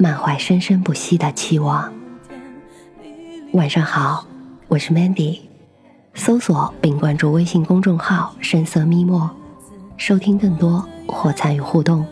[0.00, 1.92] 满怀生生不息的期望。
[3.52, 4.26] 晚上好，
[4.66, 5.40] 我是 Mandy。
[6.14, 9.30] 搜索并关注微信公众号“深色咪墨”，
[9.98, 12.06] 收听更多或参与互动。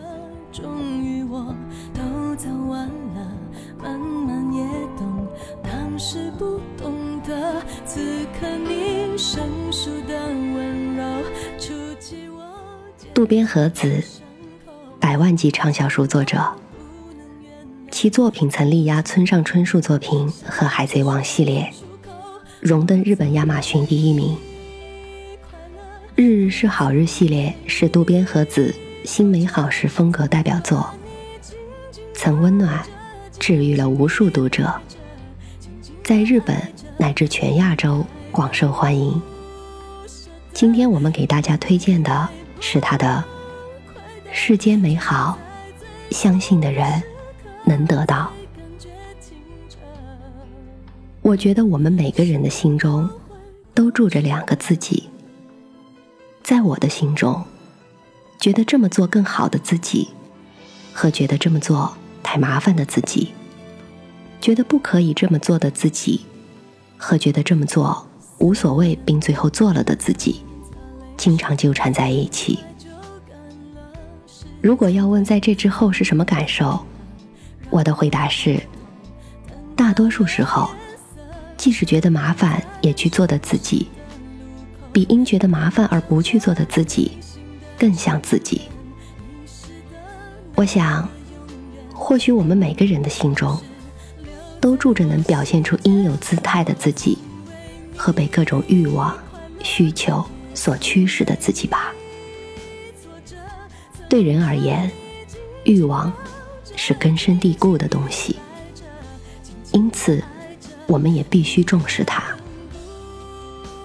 [13.15, 14.03] 渡边和子，
[14.99, 16.39] 百万级畅销书作者，
[18.01, 21.69] 其作品曾力压村上春树作品和《海贼王》系列。
[22.61, 24.37] 荣登日本亚马逊第一名。
[26.15, 30.89] 《日日是好日》系列是渡边和子新美好时风格代表作，
[32.13, 32.81] 曾温暖
[33.37, 34.73] 治愈了无数读者，
[36.01, 36.55] 在日本
[36.97, 39.21] 乃至全亚洲广受欢迎。
[40.53, 42.29] 今天我们给大家推荐的
[42.61, 43.21] 是他的
[44.31, 45.37] 《世间美好，
[46.11, 47.03] 相信的人
[47.69, 48.31] 能得到》。
[51.21, 53.07] 我觉得我们每个人的心中，
[53.75, 55.07] 都住着两个自己。
[56.41, 57.45] 在我的心中，
[58.39, 60.09] 觉得这么做更好的自己，
[60.91, 63.33] 和觉得这么做太麻烦的自己，
[64.41, 66.25] 觉得不可以这么做的自己，
[66.97, 68.07] 和觉得这么做
[68.39, 70.41] 无所谓并最后做了的自己，
[71.15, 72.57] 经常纠缠在一起。
[74.61, 76.83] 如果要问在这之后是什么感受，
[77.69, 78.61] 我的回答是：
[79.75, 80.69] 大多数时候。
[81.57, 83.89] 即使觉得麻烦也去做的自己，
[84.93, 87.17] 比因觉得麻烦而不去做的自己
[87.77, 88.61] 更像自己。
[90.55, 91.05] 我想，
[91.93, 93.61] 或许我们每个人的心中，
[94.61, 97.17] 都住着能表现出应有姿态的自己，
[97.97, 99.13] 和被各种欲望、
[99.61, 101.91] 需求所驱使的自己吧。
[104.07, 104.89] 对人而言，
[105.65, 106.09] 欲望
[106.75, 108.37] 是根深蒂固的东西，
[109.71, 110.23] 因此。
[110.87, 112.23] 我们也必须重视它。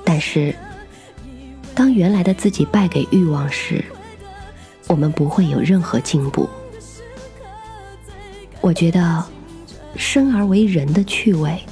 [0.06, 0.56] 但是，
[1.75, 3.84] 当原来的自己败给欲望时，
[4.87, 6.49] 我们不会有任何进步。
[8.62, 9.22] 我觉得，
[9.97, 11.62] 生而为人的趣味，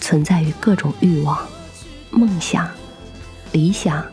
[0.00, 1.44] 存在于各种欲望、
[2.12, 2.70] 梦想、
[3.50, 4.06] 理想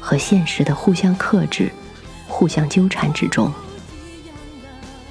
[0.00, 1.70] 和现实的互相克制、
[2.26, 3.52] 互相纠缠之中。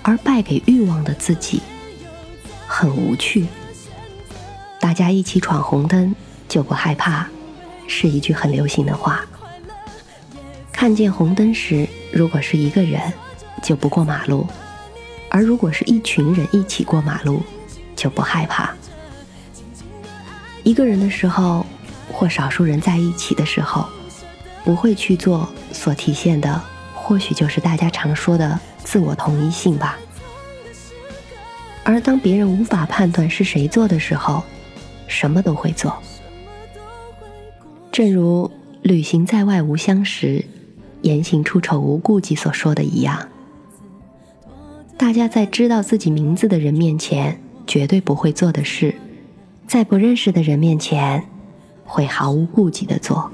[0.03, 1.62] 而败给欲望的自己，
[2.67, 3.47] 很无趣。
[4.79, 6.16] 大家一起闯红灯
[6.50, 7.28] 就不害怕，
[7.88, 9.23] 是一句很流行的话。
[10.72, 13.13] 看见红灯时，如果是一个人，
[13.61, 14.47] 就不过马路；
[15.29, 17.44] 而如果是一群人一起过马路，
[17.95, 18.73] 就不害怕。
[20.63, 21.63] 一个人的时候，
[22.11, 23.88] 或少数人在一起的时候，
[24.63, 26.59] 不会去做所体现的，
[26.95, 29.97] 或许就是大家常说的自我同一性吧。
[31.83, 34.43] 而当别人无法判断是谁做的时候，
[35.07, 35.97] 什么都会做，
[37.91, 38.49] 正如
[38.83, 40.45] “旅行在外无相识，
[41.01, 43.27] 言行出丑无顾忌”所说的一样。
[44.95, 48.93] 大家在知道自己名字的人面前绝对不会做的事，
[49.67, 51.23] 在不认识的人面前
[51.83, 53.31] 会毫无顾忌的做。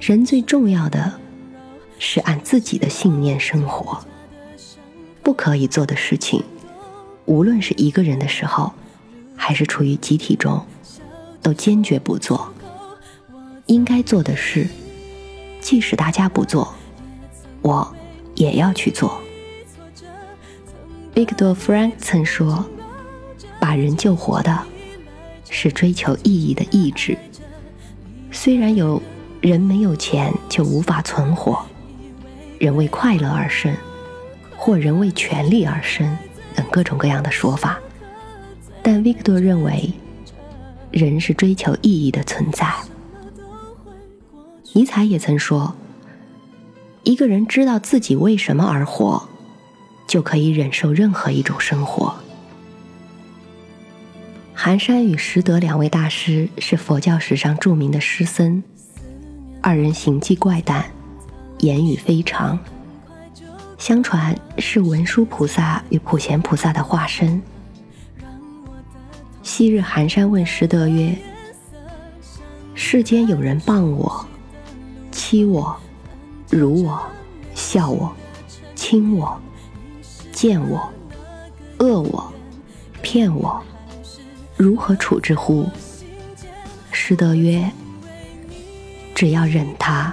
[0.00, 1.12] 人最重要的
[1.98, 4.04] 是按自己的信念生活，
[5.22, 6.42] 不可以做的事情，
[7.24, 8.72] 无论是一个人的时候。
[9.38, 10.66] 还是处于集体中，
[11.42, 12.50] 都坚决不做。
[13.66, 14.66] 应该做的事，
[15.60, 16.74] 即使大家不做，
[17.60, 17.94] 我
[18.34, 19.20] 也要去做。
[21.14, 22.64] Victor Frank 曾说
[23.60, 24.62] ：“把人救活的，
[25.50, 27.16] 是追求意义的意志。
[28.32, 29.00] 虽然有
[29.42, 31.64] 人没有钱就无法存活，
[32.58, 33.74] 人为快乐而生，
[34.56, 36.16] 或人为权力而生，
[36.54, 37.78] 等各种各样的说法。”
[38.82, 39.92] 但 Victor 认为，
[40.90, 42.72] 人是追求意义的存在。
[44.72, 45.74] 尼采也曾说
[47.02, 49.28] ：“一个人知道自己为什么而活，
[50.06, 52.14] 就可以忍受任何一种生活。”
[54.54, 58.62] 寒山与拾得两位大师是佛教史上著名的诗僧，
[59.60, 60.86] 二人行迹怪诞，
[61.58, 62.58] 言语非常，
[63.78, 67.40] 相传是文殊菩萨与普贤菩萨的化身。
[69.42, 71.16] 昔日寒山问师德曰
[72.74, 74.26] ：“世间有人谤我、
[75.10, 75.74] 欺我、
[76.50, 77.00] 辱我、
[77.54, 78.14] 笑我、
[78.74, 79.40] 轻我、
[80.32, 80.92] 贱我、
[81.78, 82.32] 恶我、
[83.02, 83.62] 骗我，
[84.56, 85.66] 如何处置乎？”
[86.92, 87.70] 师德曰
[89.14, 90.12] ：“只要忍他，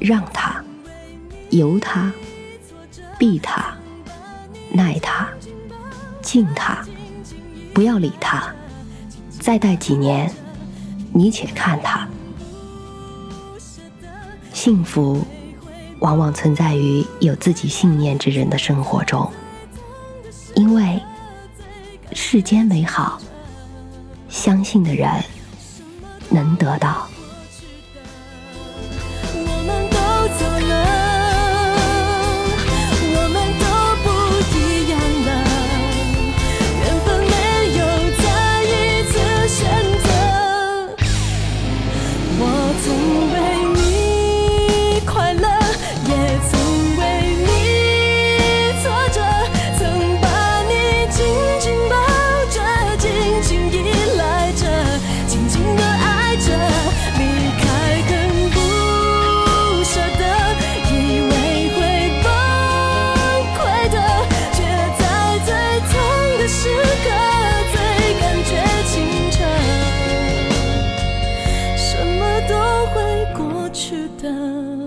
[0.00, 0.55] 让他，
[1.56, 2.12] 由他。”
[3.18, 3.74] 避他，
[4.70, 5.26] 耐他，
[6.20, 6.86] 敬他，
[7.72, 8.54] 不要理他。
[9.40, 10.30] 再待几年，
[11.14, 12.06] 你且看他。
[14.52, 15.26] 幸福，
[16.00, 19.32] 往往存在于有自己信念之人的生活中，
[20.54, 21.00] 因为
[22.12, 23.18] 世间美好，
[24.28, 25.10] 相信的人
[26.28, 27.08] 能得到。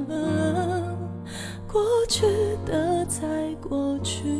[0.07, 0.97] 的
[1.67, 2.25] 过去
[2.65, 4.38] 的，在过去。